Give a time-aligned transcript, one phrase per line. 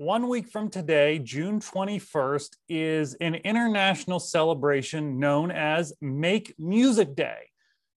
[0.00, 7.50] one week from today, June 21st, is an international celebration known as Make Music Day.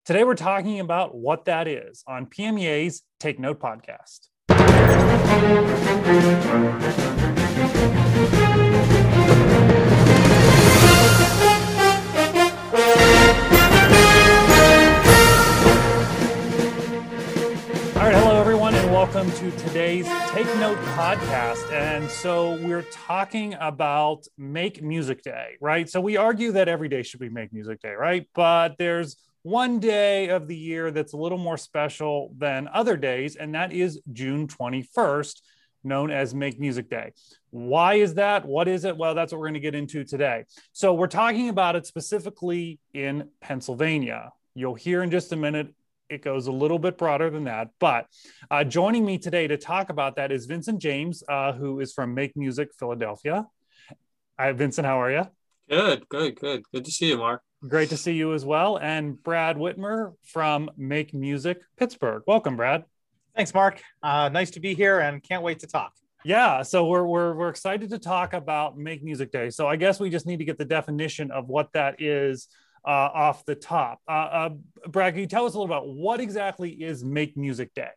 [0.05, 4.31] Today, we're talking about what that is on PMEA's Take Note podcast.
[19.23, 21.71] Welcome to today's Take Note podcast.
[21.71, 25.89] And so we're talking about Make Music Day, right?
[25.89, 28.29] So we argue that every day should be Make Music Day, right?
[28.35, 33.37] But there's one day of the year that's a little more special than other days,
[33.37, 35.41] and that is June 21st,
[35.85, 37.13] known as Make Music Day.
[37.51, 38.45] Why is that?
[38.45, 38.97] What is it?
[38.97, 40.47] Well, that's what we're going to get into today.
[40.73, 44.33] So we're talking about it specifically in Pennsylvania.
[44.57, 45.73] You'll hear in just a minute
[46.09, 47.69] it goes a little bit broader than that.
[47.79, 48.07] But
[48.51, 52.15] uh, joining me today to talk about that is Vincent James, uh, who is from
[52.15, 53.47] Make Music Philadelphia.
[54.39, 54.87] Hi, Vincent.
[54.87, 55.27] How are you?
[55.69, 56.65] Good, good, good.
[56.73, 57.43] Good to see you, Mark.
[57.67, 58.77] Great to see you as well.
[58.77, 62.23] And Brad Whitmer from Make Music Pittsburgh.
[62.27, 62.85] Welcome, Brad.
[63.37, 63.81] Thanks, Mark.
[64.03, 65.93] Uh, nice to be here and can't wait to talk.
[66.25, 69.51] Yeah, so we're, we're we're excited to talk about Make Music Day.
[69.51, 72.47] So I guess we just need to get the definition of what that is
[72.85, 74.01] uh, off the top.
[74.09, 74.51] Uh, uh,
[74.89, 77.91] Brad, can you tell us a little about what exactly is Make Music Day?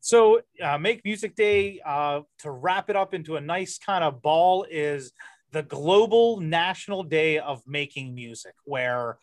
[0.00, 4.22] So, uh, Make Music Day, uh, to wrap it up into a nice kind of
[4.22, 5.12] ball, is
[5.52, 9.18] the global national day of making music, where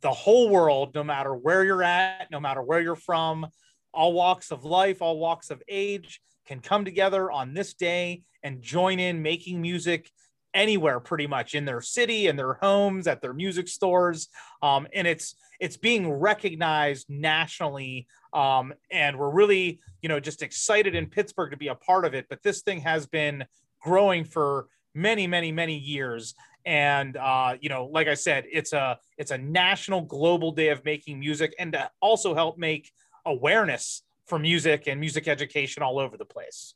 [0.00, 3.46] the whole world, no matter where you're at, no matter where you're from,
[3.92, 8.62] all walks of life, all walks of age, can come together on this day and
[8.62, 10.10] join in making music
[10.56, 14.28] anywhere pretty much in their city in their homes at their music stores.
[14.62, 18.08] Um, and it's it's being recognized nationally.
[18.32, 22.14] Um, and we're really you know just excited in pittsburgh to be a part of
[22.14, 22.26] it.
[22.28, 23.44] But this thing has been
[23.80, 26.34] growing for many many many years.
[26.64, 30.84] And uh, you know like i said it's a it's a national global day of
[30.84, 32.90] making music and to also help make
[33.24, 36.74] awareness for music and music education all over the place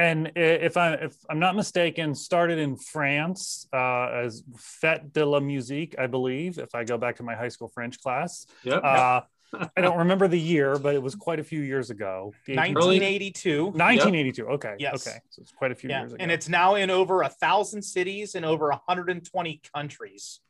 [0.00, 5.40] and if I if I'm not mistaken, started in France uh, as Fête de la
[5.40, 6.58] Musique, I believe.
[6.58, 8.82] If I go back to my high school French class, yep.
[8.82, 9.20] Uh,
[9.76, 12.32] I don't remember the year, but it was quite a few years ago.
[12.46, 13.64] 1982.
[13.64, 14.42] 1982.
[14.42, 14.50] Yep.
[14.52, 14.74] Okay.
[14.78, 15.06] Yes.
[15.06, 15.18] Okay.
[15.28, 16.00] So it's quite a few yeah.
[16.00, 16.22] years ago.
[16.22, 20.40] And it's now in over a thousand cities in over 120 countries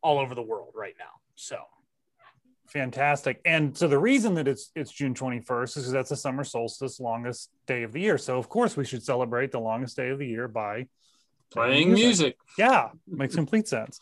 [0.00, 1.20] all over the world right now.
[1.34, 1.58] So
[2.68, 3.40] Fantastic.
[3.44, 6.98] And so the reason that it's it's June 21st is because that's the summer solstice
[6.98, 8.18] longest day of the year.
[8.18, 10.86] So of course we should celebrate the longest day of the year by
[11.52, 12.04] playing music.
[12.04, 12.36] music.
[12.58, 14.00] Yeah, makes complete sense.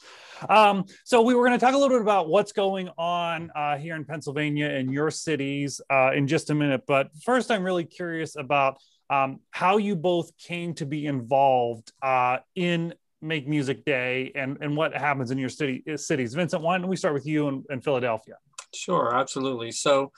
[0.49, 3.77] Um, so we were going to talk a little bit about what's going on uh,
[3.77, 6.85] here in Pennsylvania and your cities uh, in just a minute.
[6.87, 8.79] But first, I'm really curious about
[9.11, 14.77] um, how you both came to be involved uh, in Make Music Day and, and
[14.77, 16.35] what happens in your city cities.
[16.35, 18.37] Vincent, why don't we start with you in, in Philadelphia?
[18.75, 19.71] Sure, absolutely.
[19.71, 20.13] So,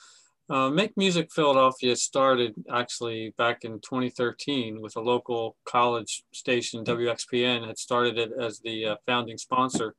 [0.49, 7.67] uh, Make Music Philadelphia started actually back in 2013 with a local college station, WXPN,
[7.67, 9.93] had started it as the uh, founding sponsor.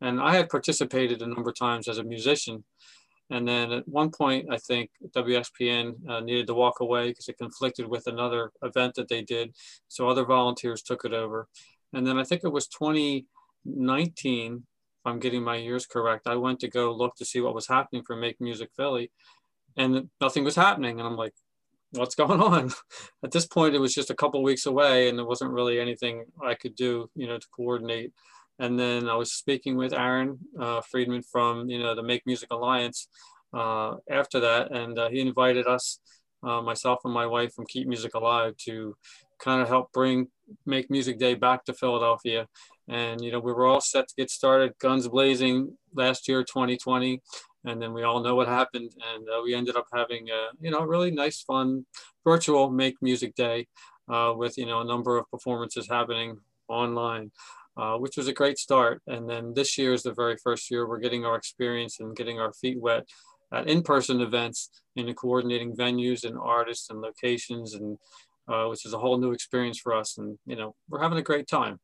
[0.00, 2.64] And I had participated a number of times as a musician.
[3.30, 7.38] And then at one point, I think WXPN uh, needed to walk away because it
[7.38, 9.54] conflicted with another event that they did.
[9.88, 11.48] So other volunteers took it over.
[11.92, 14.66] And then I think it was 2019
[15.04, 18.02] I'm getting my years correct, I went to go look to see what was happening
[18.02, 19.10] for Make Music Philly,
[19.76, 20.98] and nothing was happening.
[20.98, 21.34] And I'm like,
[21.92, 22.70] what's going on?
[23.24, 26.24] At this point, it was just a couple weeks away, and there wasn't really anything
[26.44, 28.12] I could do, you know, to coordinate.
[28.58, 32.50] And then I was speaking with Aaron uh, Friedman from, you know, the Make Music
[32.50, 33.08] Alliance
[33.52, 35.98] uh, after that, and uh, he invited us,
[36.42, 38.96] uh, myself and my wife from Keep Music Alive, to
[39.40, 40.28] kind of help bring
[40.66, 42.46] Make Music Day back to Philadelphia
[42.88, 47.20] and, you know, we were all set to get started, guns blazing last year, 2020.
[47.64, 48.92] And then we all know what happened.
[49.14, 51.86] And uh, we ended up having a, you know, really nice, fun
[52.24, 53.68] virtual Make Music Day
[54.08, 57.30] uh, with, you know, a number of performances happening online.
[57.74, 59.00] Uh, which was a great start.
[59.06, 62.38] And then this year is the very first year we're getting our experience and getting
[62.38, 63.08] our feet wet
[63.50, 67.96] at in-person events and coordinating venues and artists and locations and
[68.46, 70.18] uh, which is a whole new experience for us.
[70.18, 71.80] And, you know, we're having a great time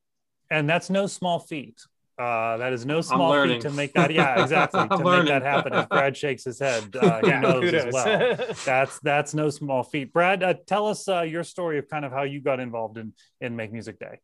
[0.50, 1.80] and that's no small feat.
[2.18, 4.12] Uh, that is no small feat to make that.
[4.12, 4.88] Yeah, exactly.
[4.88, 5.26] to learning.
[5.26, 5.72] make that happen.
[5.72, 8.36] As Brad shakes his head, uh, he yeah, knows as well.
[8.64, 10.12] That's that's no small feat.
[10.12, 13.12] Brad, uh, tell us uh, your story of kind of how you got involved in
[13.40, 14.18] in Make Music Day.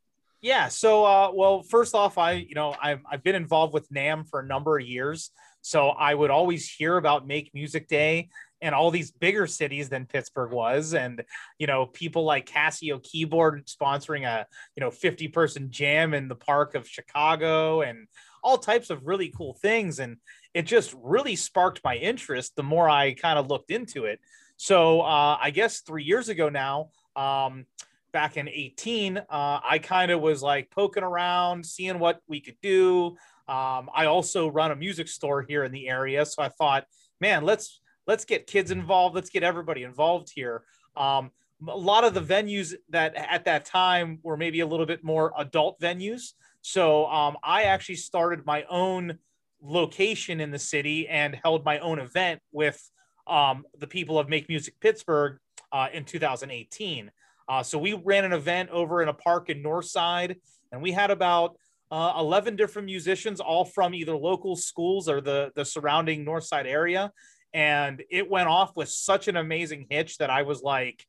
[0.45, 0.69] Yeah.
[0.69, 4.41] So, uh, well, first off, I, you know, I've, I've been involved with NAMM for
[4.41, 5.31] a number of years.
[5.63, 8.29] So I would always hear about Make Music Day
[8.61, 10.95] and all these bigger cities than Pittsburgh was.
[10.95, 11.23] And,
[11.59, 14.47] you know, people like Casio Keyboard sponsoring a,
[14.77, 18.07] you know, 50 person jam in the park of Chicago and
[18.43, 19.99] all types of really cool things.
[19.99, 20.17] And
[20.55, 24.21] it just really sparked my interest the more I kind of looked into it.
[24.57, 27.67] So uh, I guess three years ago now, um,
[28.13, 32.57] back in 18, uh, I kind of was like poking around, seeing what we could
[32.63, 33.17] do.
[33.49, 36.87] Um, I also run a music store here in the area, so I thought,
[37.21, 39.15] man, let's let's get kids involved.
[39.15, 40.63] Let's get everybody involved here.
[40.97, 41.31] Um,
[41.67, 45.33] a lot of the venues that at that time were maybe a little bit more
[45.39, 46.33] adult venues.
[46.63, 49.19] So um, I actually started my own
[49.63, 52.91] location in the city and held my own event with
[53.27, 55.39] um, the people of Make Music Pittsburgh
[55.73, 57.11] uh, in 2018.
[57.49, 60.37] Uh, so we ran an event over in a park in Northside,
[60.73, 61.57] and we had about
[61.91, 67.13] uh, 11 different musicians, all from either local schools or the, the surrounding Northside area.
[67.55, 71.07] And it went off with such an amazing hitch that I was like,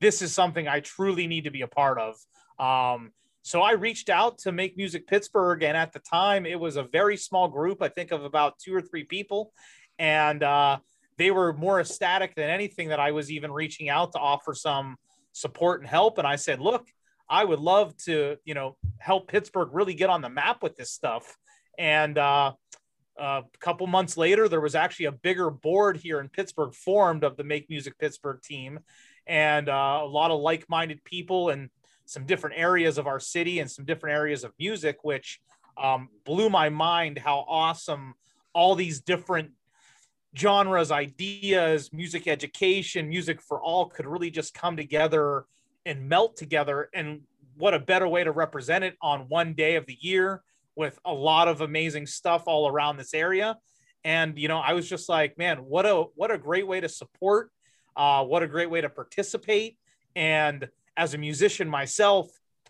[0.00, 2.16] this is something I truly need to be a part of.
[2.58, 6.76] Um, so I reached out to Make Music Pittsburgh, and at the time, it was
[6.76, 9.52] a very small group, I think of about two or three people.
[9.98, 10.78] And uh,
[11.16, 14.96] they were more ecstatic than anything that I was even reaching out to offer some
[15.32, 16.18] support and help.
[16.18, 16.88] And I said, look,
[17.30, 20.90] I would love to, you know, help Pittsburgh really get on the map with this
[20.90, 21.36] stuff.
[21.78, 22.52] And uh,
[23.18, 27.36] a couple months later, there was actually a bigger board here in Pittsburgh formed of
[27.36, 28.80] the Make Music Pittsburgh team,
[29.26, 31.70] and uh, a lot of like-minded people and
[32.06, 35.40] some different areas of our city and some different areas of music, which
[35.76, 38.14] um, blew my mind how awesome
[38.54, 39.50] all these different
[40.36, 45.44] genres, ideas, music education, music for all could really just come together
[45.84, 46.88] and melt together.
[46.94, 47.22] And
[47.56, 50.42] what a better way to represent it on one day of the year
[50.78, 53.56] with a lot of amazing stuff all around this area.
[54.04, 56.88] And you know, I was just like, man, what a what a great way to
[56.88, 57.50] support,
[57.96, 59.76] uh, what a great way to participate.
[60.14, 62.28] And as a musician myself,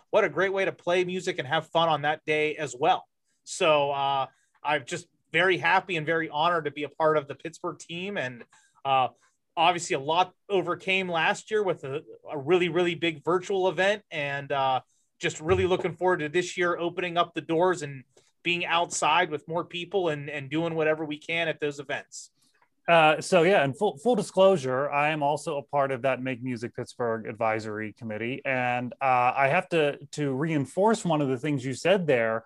[0.09, 3.05] what a great way to play music and have fun on that day as well.
[3.43, 4.25] So uh,
[4.63, 8.17] I'm just very happy and very honored to be a part of the Pittsburgh team.
[8.17, 8.43] And
[8.83, 9.09] uh,
[9.55, 12.01] obviously, a lot overcame last year with a,
[12.31, 14.01] a really, really big virtual event.
[14.09, 14.81] And uh,
[15.19, 18.03] just really looking forward to this year opening up the doors and
[18.43, 22.31] being outside with more people and, and doing whatever we can at those events.
[22.87, 26.41] Uh, so yeah, and full full disclosure, I am also a part of that Make
[26.41, 31.63] Music Pittsburgh advisory committee, and uh, I have to to reinforce one of the things
[31.63, 32.45] you said there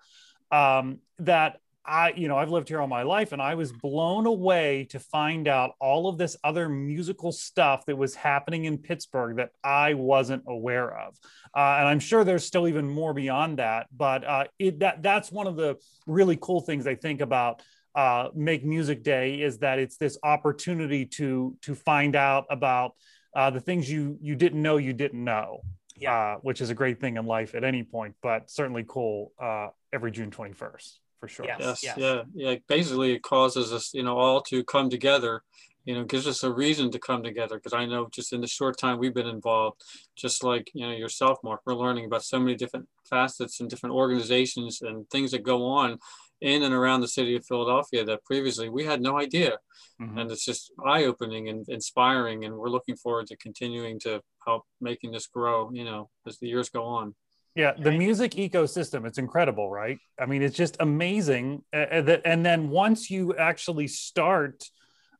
[0.50, 4.26] um, that I, you know, I've lived here all my life and I was blown
[4.26, 9.36] away to find out all of this other musical stuff that was happening in Pittsburgh
[9.36, 11.18] that I wasn't aware of.
[11.54, 15.30] Uh, and I'm sure there's still even more beyond that, but uh, it, that that's
[15.30, 15.76] one of the
[16.06, 17.62] really cool things I think about
[17.94, 22.94] uh, Make Music Day is that it's this opportunity to to find out about
[23.36, 25.60] uh, the things you you didn't know you didn't know.
[25.96, 29.32] Yeah, uh, which is a great thing in life at any point, but certainly cool
[29.40, 31.46] uh, every June 21st for sure.
[31.46, 32.56] Yes, yes, yes, yeah, yeah.
[32.68, 35.42] Basically, it causes us, you know, all to come together.
[35.84, 37.56] You know, gives us a reason to come together.
[37.56, 39.82] Because I know, just in the short time we've been involved,
[40.16, 43.94] just like you know yourself, Mark, we're learning about so many different facets and different
[43.94, 45.98] organizations and things that go on
[46.40, 49.58] in and around the city of Philadelphia that previously we had no idea.
[50.00, 50.18] Mm-hmm.
[50.18, 52.44] And it's just eye opening and inspiring.
[52.44, 56.48] And we're looking forward to continuing to help making this grow, you know, as the
[56.48, 57.14] years go on.
[57.54, 59.98] Yeah, the music ecosystem, it's incredible, right?
[60.18, 61.62] I mean, it's just amazing.
[61.72, 64.64] Uh, that, and then once you actually start,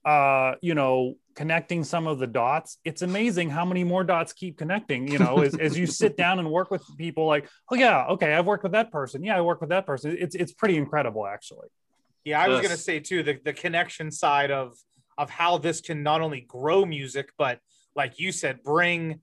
[0.04, 4.58] uh, you know, connecting some of the dots, it's amazing how many more dots keep
[4.58, 8.06] connecting, you know, as, as you sit down and work with people like, oh yeah,
[8.06, 9.22] okay, I've worked with that person.
[9.22, 10.16] Yeah, I work with that person.
[10.18, 11.68] It's, it's pretty incredible actually.
[12.24, 14.76] Yeah, I was going to say too, the, the connection side of,
[15.16, 17.60] of how this can not only grow music, but
[17.94, 19.20] like you said, bring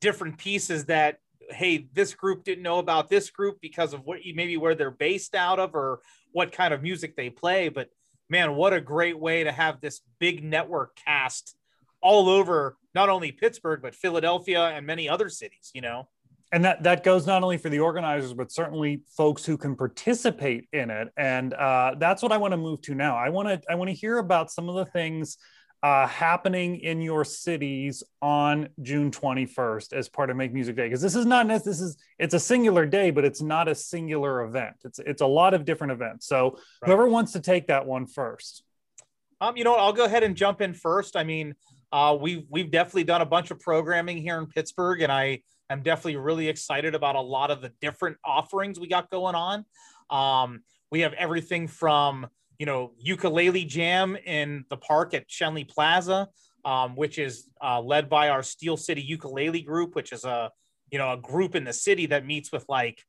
[0.00, 1.18] different pieces that
[1.52, 4.90] hey, this group didn't know about this group because of what you maybe where they're
[4.90, 6.00] based out of or
[6.32, 7.68] what kind of music they play.
[7.68, 7.88] But
[8.28, 11.56] man, what a great way to have this big network cast
[12.02, 15.70] all over not only Pittsburgh but Philadelphia and many other cities.
[15.74, 16.08] You know.
[16.52, 20.66] And that, that goes not only for the organizers, but certainly folks who can participate
[20.72, 21.06] in it.
[21.16, 23.16] And uh, that's what I want to move to now.
[23.16, 25.36] I want to I want to hear about some of the things
[25.82, 30.84] uh, happening in your cities on June 21st as part of Make Music Day?
[30.84, 34.42] Because this is not this is it's a singular day, but it's not a singular
[34.42, 34.76] event.
[34.84, 36.26] It's it's a lot of different events.
[36.26, 36.60] So right.
[36.86, 38.62] whoever wants to take that one first.
[39.40, 39.80] Um, you know what?
[39.80, 41.16] I'll go ahead and jump in first.
[41.16, 41.54] I mean,
[41.92, 45.82] uh, we've we've definitely done a bunch of programming here in Pittsburgh, and I I'm
[45.82, 49.64] definitely really excited about a lot of the different offerings we got going on.
[50.10, 52.26] Um, we have everything from
[52.60, 56.28] you know ukulele jam in the park at Schenley Plaza,
[56.66, 60.50] um, which is uh, led by our Steel City Ukulele Group, which is a
[60.92, 63.02] you know a group in the city that meets with like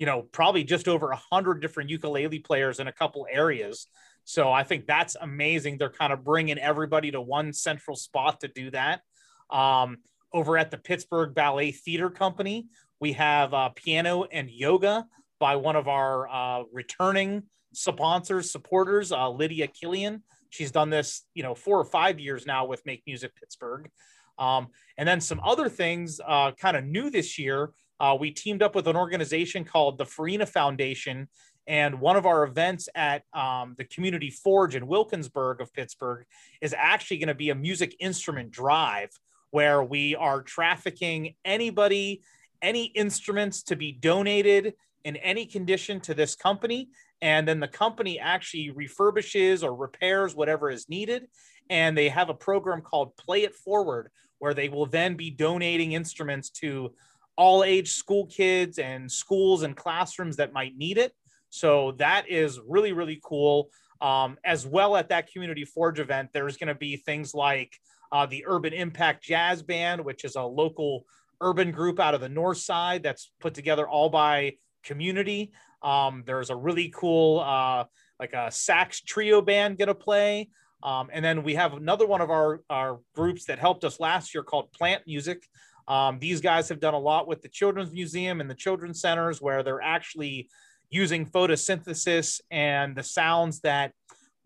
[0.00, 3.86] you know probably just over a hundred different ukulele players in a couple areas.
[4.24, 5.78] So I think that's amazing.
[5.78, 9.02] They're kind of bringing everybody to one central spot to do that.
[9.48, 9.98] Um,
[10.32, 12.66] over at the Pittsburgh Ballet Theater Company,
[13.00, 15.06] we have uh, piano and yoga
[15.38, 17.44] by one of our uh, returning
[17.78, 20.22] sponsors, supporters, uh, Lydia Killian.
[20.50, 23.88] She's done this, you know, four or five years now with Make Music Pittsburgh.
[24.38, 27.70] Um, and then some other things uh, kind of new this year.
[28.00, 31.28] Uh, we teamed up with an organization called the Farina Foundation.
[31.66, 36.24] And one of our events at um, the Community Forge in Wilkinsburg of Pittsburgh
[36.60, 39.10] is actually going to be a music instrument drive
[39.50, 42.22] where we are trafficking anybody,
[42.60, 46.88] any instruments to be donated in any condition to this company.
[47.20, 51.26] And then the company actually refurbishes or repairs whatever is needed.
[51.70, 55.92] And they have a program called Play It Forward, where they will then be donating
[55.92, 56.94] instruments to
[57.36, 61.12] all age school kids and schools and classrooms that might need it.
[61.50, 63.70] So that is really, really cool.
[64.00, 67.76] Um, as well at that Community Forge event, there's going to be things like
[68.12, 71.04] uh, the Urban Impact Jazz Band, which is a local
[71.40, 75.52] urban group out of the north side that's put together all by community.
[75.82, 77.84] Um, there's a really cool uh,
[78.18, 80.48] like a sax trio band gonna play.
[80.82, 84.34] Um, and then we have another one of our, our groups that helped us last
[84.34, 85.42] year called Plant Music.
[85.88, 89.40] Um, these guys have done a lot with the Children's Museum and the Children's Centers
[89.40, 90.48] where they're actually
[90.90, 93.92] using photosynthesis and the sounds that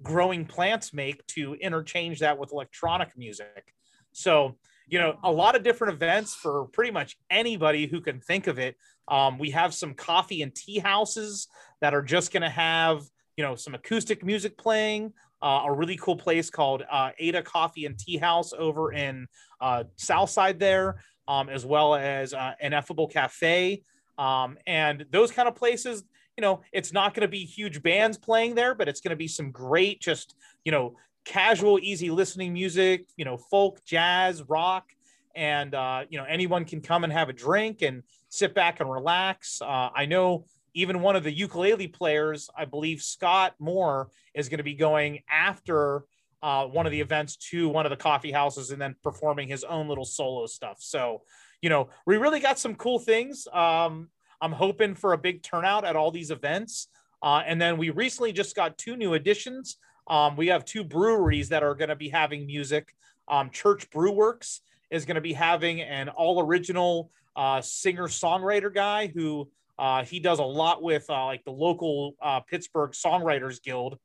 [0.02, 3.74] growing plants make to interchange that with electronic music.
[4.12, 4.56] So,
[4.92, 8.58] you know, a lot of different events for pretty much anybody who can think of
[8.58, 8.76] it.
[9.08, 11.48] Um, we have some coffee and tea houses
[11.80, 13.02] that are just going to have,
[13.38, 15.14] you know, some acoustic music playing.
[15.40, 19.26] Uh, a really cool place called uh, Ada Coffee and Tea House over in
[19.62, 23.82] uh, Southside there, um, as well as uh, Ineffable Cafe.
[24.18, 26.04] Um, and those kind of places,
[26.36, 29.16] you know, it's not going to be huge bands playing there, but it's going to
[29.16, 34.90] be some great, just, you know, casual, easy listening music, you know, folk, jazz, rock.
[35.34, 38.90] And, uh, you know, anyone can come and have a drink and sit back and
[38.90, 39.62] relax.
[39.62, 44.58] Uh, I know even one of the ukulele players, I believe Scott Moore, is going
[44.58, 46.04] to be going after
[46.42, 49.64] uh, one of the events to one of the coffee houses and then performing his
[49.64, 50.78] own little solo stuff.
[50.80, 51.22] So,
[51.60, 53.46] you know, we really got some cool things.
[53.52, 54.08] Um,
[54.40, 56.88] I'm hoping for a big turnout at all these events.
[57.22, 59.76] Uh, and then we recently just got two new additions.
[60.12, 62.94] Um, we have two breweries that are going to be having music.
[63.28, 69.06] Um, Church Brewworks is going to be having an all original uh, singer songwriter guy
[69.06, 73.98] who uh, he does a lot with uh, like the local uh, Pittsburgh Songwriters Guild.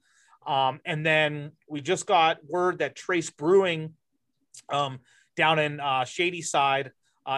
[0.46, 3.94] Um, and then we just got word that Trace Brewing
[4.70, 5.00] um,
[5.36, 6.94] down in uh, Shady Side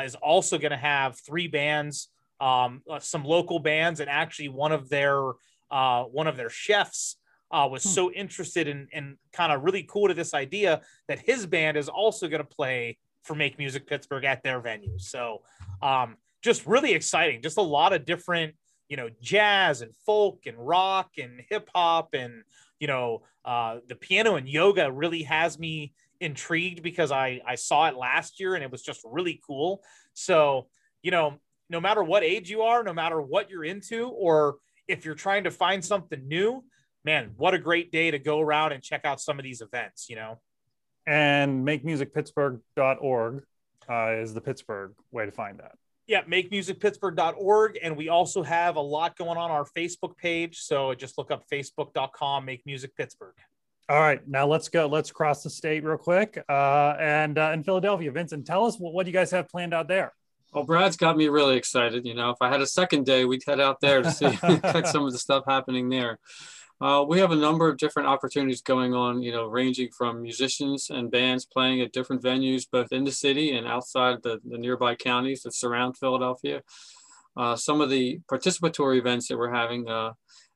[0.06, 2.10] is also going to have three bands
[2.40, 5.32] um, uh, some local bands, and actually one of their
[5.72, 7.18] uh, one of their chefs
[7.52, 7.90] uh, was hmm.
[7.90, 11.90] so interested in and kind of really cool to this idea that his band is
[11.90, 14.98] also going to play for Make Music Pittsburgh at their venue.
[14.98, 15.42] So
[15.82, 17.42] um, just really exciting.
[17.42, 18.56] Just a lot of different,
[18.88, 22.44] you know, jazz and folk and rock and hip hop and
[22.80, 27.88] you know uh, the piano and yoga really has me intrigued because I I saw
[27.88, 29.84] it last year and it was just really cool.
[30.14, 30.68] So
[31.02, 31.40] you know
[31.70, 35.44] no matter what age you are, no matter what you're into, or if you're trying
[35.44, 36.64] to find something new,
[37.10, 40.12] man, what a great day to go around and check out some of these events,
[40.12, 40.40] you know?
[41.08, 43.44] And makemusicpittsburgh.org
[43.90, 45.72] uh, is the Pittsburgh way to find that.
[46.06, 47.80] Yeah, makemusicpittsburgh.org.
[47.82, 50.60] And we also have a lot going on our Facebook page.
[50.60, 53.34] So just look up facebook.com, Make Music Pittsburgh.
[53.90, 54.86] All right, now let's go.
[54.86, 56.44] Let's cross the state real quick.
[56.48, 59.74] Uh, and uh, in Philadelphia, Vincent, tell us what, what do you guys have planned
[59.74, 60.14] out there?
[60.54, 62.06] Well, Brad's got me really excited.
[62.06, 64.30] You know, if I had a second day, we'd head out there to see
[64.62, 66.20] check some of the stuff happening there.
[66.82, 70.90] Uh, we have a number of different opportunities going on, you know, ranging from musicians
[70.90, 74.96] and bands playing at different venues, both in the city and outside the, the nearby
[74.96, 76.62] counties that surround Philadelphia.
[77.36, 80.12] Uh, some of the participatory events that we're having, uh,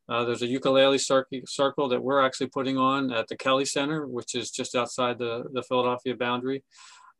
[0.08, 4.34] uh there's a ukulele circle that we're actually putting on at the Kelly Center, which
[4.34, 6.64] is just outside the, the Philadelphia boundary.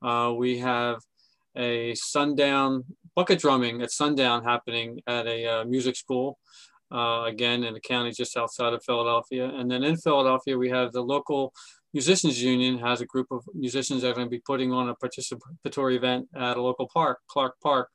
[0.02, 1.02] Uh, we have
[1.58, 2.84] a sundown
[3.16, 6.40] bucket drumming at sundown happening at a uh, music school,
[6.94, 9.50] uh, again in a county just outside of Philadelphia.
[9.50, 11.54] And then in Philadelphia, we have the local
[11.94, 14.96] Musicians Union has a group of musicians that are going to be putting on a
[14.96, 17.90] participatory event at a local park, Clark Park,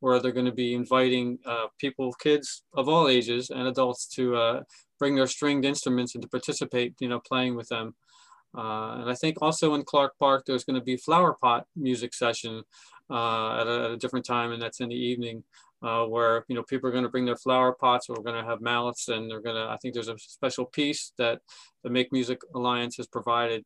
[0.00, 4.34] where they're going to be inviting uh, people, kids of all ages and adults to
[4.36, 4.62] uh,
[4.98, 7.94] bring their stringed instruments and to participate, you know, playing with them.
[8.56, 12.14] Uh, and I think also in Clark Park, there's going to be flower pot music
[12.14, 12.62] session
[13.10, 15.42] uh, at a, at, a, different time, and that's in the evening,
[15.84, 18.08] uh, where you know people are going to bring their flower pots.
[18.08, 19.70] We're going to have mallets, and they're going to.
[19.70, 21.40] I think there's a special piece that
[21.82, 23.64] the Make Music Alliance has provided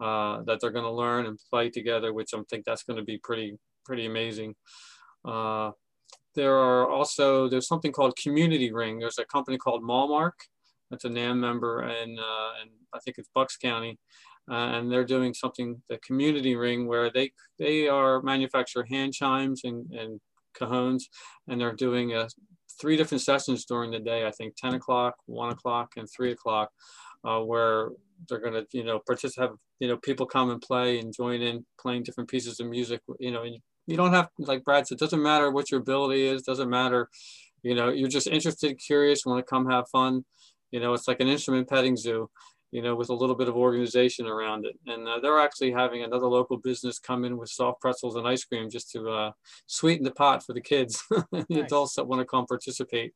[0.00, 3.04] uh, that they're going to learn and play together, which I think that's going to
[3.04, 4.56] be pretty pretty amazing.
[5.24, 5.70] Uh,
[6.34, 8.98] there are also there's something called Community Ring.
[8.98, 10.32] There's a company called Malmark
[10.90, 13.96] that's a NAMM member, and uh, and I think it's Bucks County,
[14.50, 19.62] uh, and they're doing something the Community Ring where they they are manufacture hand chimes
[19.62, 20.20] and and
[20.58, 21.04] cajones,
[21.48, 22.28] and they're doing a,
[22.80, 24.26] three different sessions during the day.
[24.26, 26.70] I think 10 o'clock, one o'clock, and three o'clock,
[27.24, 27.90] uh, where
[28.28, 29.48] they're going to you know participate.
[29.48, 33.00] Have you know people come and play and join in playing different pieces of music.
[33.18, 33.44] You know,
[33.86, 34.96] you don't have like Brad said.
[34.96, 36.42] It doesn't matter what your ability is.
[36.42, 37.08] Doesn't matter.
[37.62, 40.24] You know, you're just interested, curious, want to come have fun
[40.70, 42.30] you know, it's like an instrument petting zoo,
[42.72, 44.78] you know, with a little bit of organization around it.
[44.86, 48.44] And uh, they're actually having another local business come in with soft pretzels and ice
[48.44, 49.32] cream just to uh,
[49.66, 51.64] sweeten the pot for the kids, and the nice.
[51.64, 53.12] adults that want to come participate.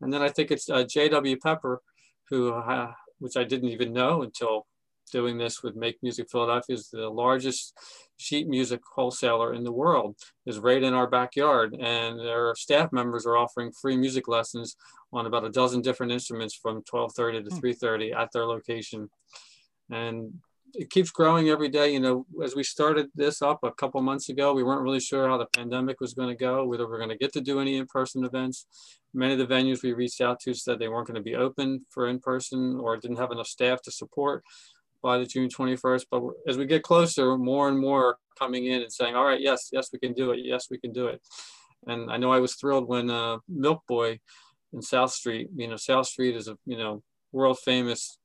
[0.00, 1.38] And then I think it's uh, J.W.
[1.38, 1.80] Pepper,
[2.28, 4.66] who, uh, which I didn't even know until
[5.10, 7.74] doing this with Make Music Philadelphia is the largest
[8.16, 10.16] sheet music wholesaler in the world.
[10.46, 14.76] Is right in our backyard and their staff members are offering free music lessons
[15.12, 18.18] on about a dozen different instruments from 1230 to 330 hmm.
[18.18, 19.08] at their location.
[19.90, 20.34] And
[20.76, 21.92] it keeps growing every day.
[21.92, 25.28] You know as we started this up a couple months ago we weren't really sure
[25.28, 27.76] how the pandemic was going to go whether we're going to get to do any
[27.76, 28.66] in-person events.
[29.12, 31.86] Many of the venues we reached out to said they weren't going to be open
[31.90, 34.42] for in-person or didn't have enough staff to support
[35.04, 36.06] by the June 21st.
[36.10, 39.68] But as we get closer, more and more coming in and saying, all right, yes,
[39.70, 40.40] yes, we can do it.
[40.42, 41.20] Yes, we can do it.
[41.86, 44.18] And I know I was thrilled when uh, Milk Boy
[44.72, 48.18] in South Street, you know, South Street is a, you know, world famous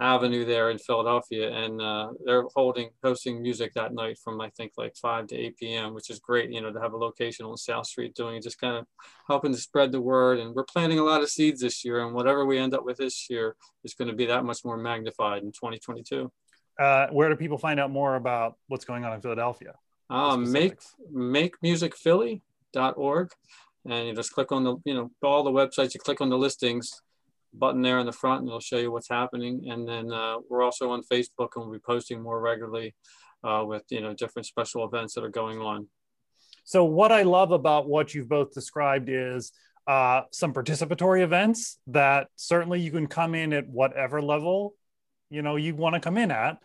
[0.00, 4.72] avenue there in Philadelphia, and uh, they're holding hosting music that night from I think
[4.76, 6.50] like 5 to 8 p.m., which is great.
[6.50, 8.86] You know, to have a location on South Street doing it, just kind of
[9.28, 10.38] helping to spread the word.
[10.38, 12.96] And we're planting a lot of seeds this year, and whatever we end up with
[12.96, 16.30] this year is going to be that much more magnified in 2022.
[16.78, 19.74] Uh, where do people find out more about what's going on in Philadelphia?
[20.08, 20.78] Um, make
[21.14, 23.30] makemusicphilly.org,
[23.88, 25.92] and you just click on the you know all the websites.
[25.92, 27.02] You click on the listings
[27.52, 29.66] button there in the front and it'll show you what's happening.
[29.68, 32.94] And then uh, we're also on Facebook and we'll be posting more regularly
[33.42, 35.88] uh, with, you know, different special events that are going on.
[36.64, 39.52] So what I love about what you've both described is
[39.86, 44.74] uh, some participatory events that certainly you can come in at whatever level,
[45.30, 46.58] you know, you want to come in at,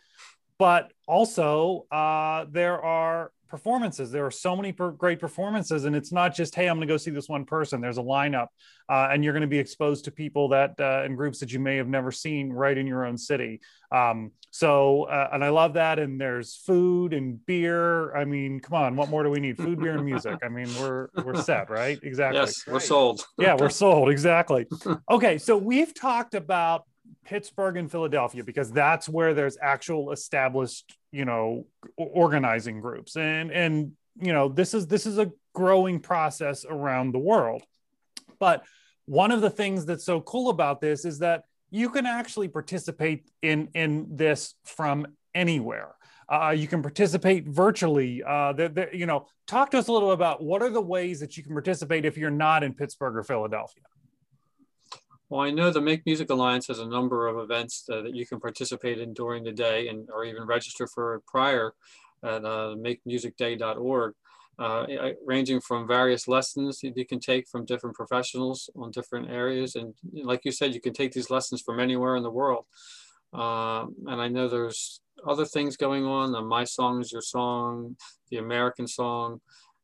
[0.58, 4.12] but also uh, there are performances.
[4.12, 6.94] There are so many per- great performances, and it's not just hey, I'm going to
[6.94, 7.82] go see this one person.
[7.82, 8.48] There's a lineup,
[8.90, 11.60] uh, and you're going to be exposed to people that uh, and groups that you
[11.60, 13.62] may have never seen right in your own city.
[13.92, 16.00] Um, so, uh, and I love that.
[16.00, 18.16] And there's food and beer.
[18.16, 19.58] I mean, come on, what more do we need?
[19.58, 20.40] Food, beer, and music.
[20.44, 22.00] I mean, we're we're set, right?
[22.02, 22.40] Exactly.
[22.46, 23.26] Yes, we're sold.
[23.38, 24.10] yeah, we're sold.
[24.10, 24.66] Exactly.
[25.10, 26.84] Okay, so we've talked about
[27.26, 31.66] Pittsburgh and Philadelphia because that's where there's actual established, you know,
[31.98, 33.18] organizing groups.
[33.18, 37.64] And and you know, this is this is a growing process around the world.
[38.40, 38.64] But
[39.06, 43.30] one of the things that's so cool about this is that you can actually participate
[43.42, 45.96] in in this from anywhere.
[46.28, 48.24] Uh, you can participate virtually.
[48.24, 48.54] Uh,
[48.94, 51.54] you know, talk to us a little about what are the ways that you can
[51.54, 53.84] participate if you're not in Pittsburgh or Philadelphia.
[55.30, 58.28] Well, I know the Make Music Alliance has a number of events uh, that you
[58.28, 61.74] can participate in during the day and or even register for prior
[62.24, 64.14] at uh, makemusicday.org,
[64.60, 64.86] uh,
[65.26, 69.76] ranging from various lessons that you can take from different professionals on different areas.
[69.76, 72.66] And like you said, you can take these lessons from anywhere in the world.
[73.34, 77.98] Um, and I know there's other things going on, the My Song is Your Song,
[78.30, 79.42] the American Song,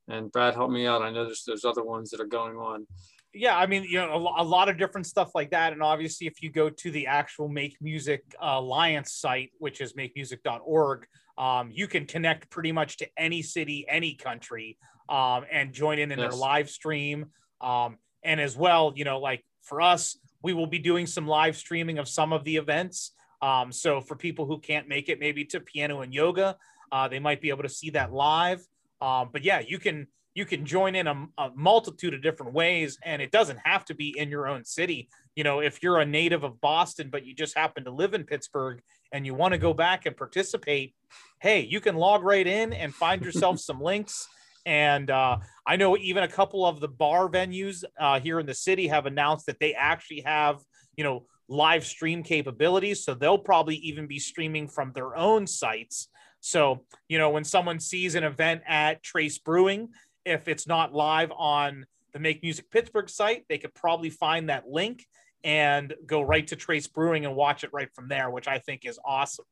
[0.08, 1.02] and Brad, help me out.
[1.02, 2.86] I know there's, there's other ones that are going on
[3.34, 6.28] yeah i mean you know a, a, lot of different stuff like that and obviously
[6.28, 11.06] if you go to the actual make music alliance site which is makemusic.org
[11.38, 14.78] um, you can connect pretty much to any city any country
[15.10, 16.30] um, and join in in yes.
[16.30, 17.28] their live stream
[17.62, 21.56] um, and as well you know like for us we will be doing some live
[21.56, 25.46] streaming of some of the events um, so for people who can't make it maybe
[25.46, 26.58] to piano and yoga
[26.92, 28.62] uh, they might be able to see that live
[29.00, 32.98] um, but yeah you can you can join in a, a, multitude of different ways
[33.04, 35.10] and it doesn't have to be in your own city.
[35.36, 38.26] You know if you're a native of boston but you just happen to live in
[38.26, 40.94] pittsburgh and you want to go back and participate
[41.40, 44.28] hey you can log right in and find yourself some links.
[44.66, 48.54] And uh, i know even a couple of the bar venues uh, here in the
[48.54, 50.60] city have announced that they actually have
[50.96, 56.08] you know live stream capabilities so they'll probably even be streaming from their own sites.
[56.42, 59.90] So you know when someone sees an event at trace brewing
[60.26, 64.68] if it's not live on the Make Music Pittsburgh site, they could probably find that
[64.68, 65.06] link
[65.44, 68.86] and go right to Trace Brewing and watch it right from there, which I think
[68.86, 69.46] is awesome.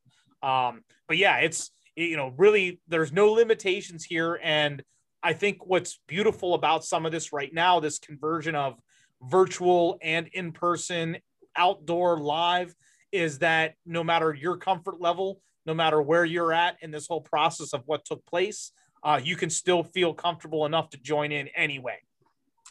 [0.43, 4.83] Um, but yeah, it's you know really there's no limitations here, and
[5.21, 8.79] I think what's beautiful about some of this right now, this conversion of
[9.21, 11.17] virtual and in person,
[11.55, 12.73] outdoor, live,
[13.11, 17.21] is that no matter your comfort level, no matter where you're at in this whole
[17.21, 18.71] process of what took place,
[19.03, 21.97] uh, you can still feel comfortable enough to join in anyway.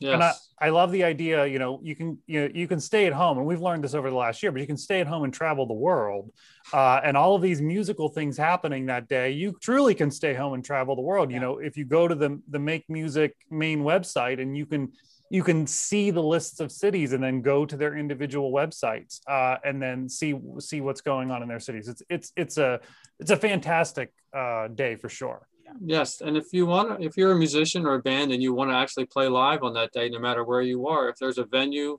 [0.01, 0.15] Yes.
[0.15, 3.07] And I, I love the idea, you know, you can you know, you can stay
[3.07, 5.07] at home, and we've learned this over the last year, but you can stay at
[5.07, 6.31] home and travel the world.
[6.73, 10.55] Uh, and all of these musical things happening that day, you truly can stay home
[10.55, 11.31] and travel the world.
[11.31, 11.37] Yeah.
[11.37, 14.93] You know, if you go to the the Make Music main website and you can
[15.31, 19.57] you can see the lists of cities and then go to their individual websites uh,
[19.65, 21.89] and then see see what's going on in their cities.
[21.89, 22.81] It's it's it's a
[23.19, 25.48] it's a fantastic uh, day for sure.
[25.81, 28.71] Yes, and if you want, if you're a musician or a band and you want
[28.71, 31.45] to actually play live on that day, no matter where you are, if there's a
[31.45, 31.99] venue,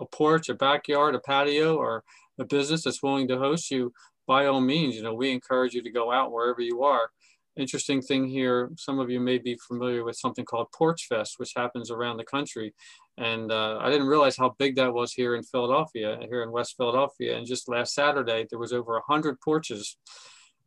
[0.00, 2.04] a porch, a backyard, a patio, or
[2.38, 3.92] a business that's willing to host you,
[4.26, 7.10] by all means, you know, we encourage you to go out wherever you are.
[7.56, 11.52] Interesting thing here, some of you may be familiar with something called Porch Fest, which
[11.54, 12.72] happens around the country.
[13.18, 16.76] And uh, I didn't realize how big that was here in Philadelphia, here in West
[16.78, 17.36] Philadelphia.
[17.36, 19.98] And just last Saturday, there was over 100 porches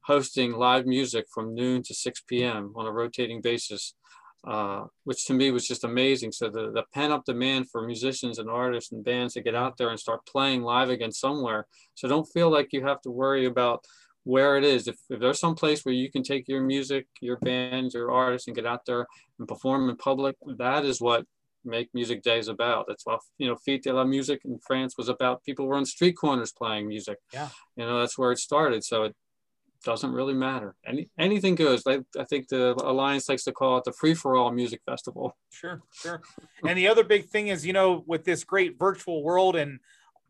[0.06, 2.74] hosting live music from noon to 6 p.m.
[2.76, 3.96] on a rotating basis,
[4.48, 6.32] uh, which to me was just amazing.
[6.32, 9.78] So the, the pent up demand for musicians and artists and bands to get out
[9.78, 11.66] there and start playing live again somewhere.
[11.96, 13.84] So don't feel like you have to worry about
[14.26, 14.88] where it is.
[14.88, 18.48] If, if there's some place where you can take your music, your bands, your artists
[18.48, 19.08] and get out there
[19.40, 21.26] and perform in public, that is what
[21.64, 22.86] Make Music Day is about.
[22.88, 25.44] That's what, you know, Fête de la Musique in France was about.
[25.44, 27.18] People were on street corners playing music.
[27.34, 27.50] Yeah.
[27.76, 28.84] You know, that's where it started.
[28.84, 29.16] So it,
[29.84, 30.76] doesn't really matter.
[30.86, 31.84] Any anything goes.
[31.88, 35.36] I, I think the alliance likes to call it the free for all music festival.
[35.52, 36.22] Sure, sure.
[36.66, 39.80] and the other big thing is, you know, with this great virtual world and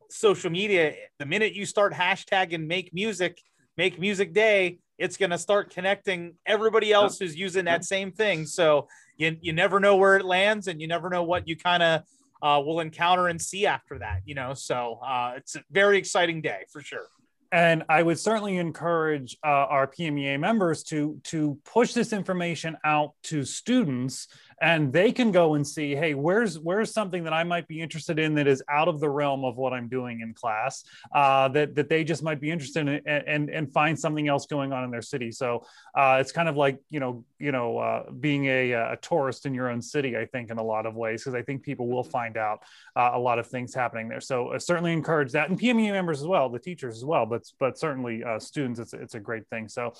[0.10, 3.42] social media, the minute you start hashtagging make music,
[3.78, 8.46] make music day, it's going to start connecting everybody else who's using that same thing.
[8.46, 11.84] So you, you never know where it lands and you never know what you kind
[11.84, 12.02] of
[12.42, 14.54] uh, will encounter and see after that, you know?
[14.54, 17.08] So uh, it's a very exciting day for sure
[17.52, 23.14] and I would certainly encourage uh, our PMEA members to to push this information out
[23.24, 24.28] to students
[24.62, 28.20] and they can go and see hey where's where's something that i might be interested
[28.20, 31.76] in that is out of the realm of what i'm doing in class uh, that
[31.76, 34.84] that they just might be interested in and and, and find something else going on
[34.84, 35.32] in their city.
[35.32, 35.66] So
[35.96, 39.54] uh, it's kind of like you know you know uh, being a, a tourist in
[39.54, 42.04] your own city i think in a lot of ways because i think people will
[42.04, 42.64] find out
[42.96, 44.22] uh, a lot of things happening there.
[44.22, 47.44] So uh, certainly encourage that and pme members as well the teachers as well but
[47.60, 49.68] but certainly uh, students it's, it's a great thing.
[49.68, 49.94] So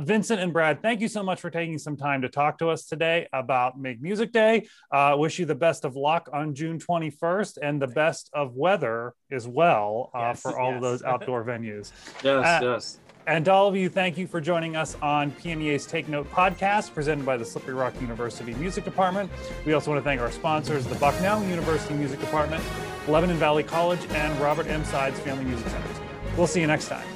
[0.00, 2.86] vincent and brad thank you so much for taking some time to talk to us
[2.86, 4.68] today about Make Music Day.
[4.90, 9.14] Uh, wish you the best of luck on June 21st and the best of weather
[9.30, 10.76] as well uh, yes, for all yes.
[10.76, 11.92] of those outdoor venues.
[12.22, 12.98] Yes, uh, yes.
[13.26, 16.94] And to all of you, thank you for joining us on PMEA's Take Note podcast,
[16.94, 19.30] presented by the Slippery Rock University Music Department.
[19.66, 22.64] We also want to thank our sponsors, the Bucknell University Music Department,
[23.06, 24.84] Lebanon Valley College, and Robert M.
[24.84, 25.96] Sides Family Music Centers.
[26.36, 27.06] We'll see you next time.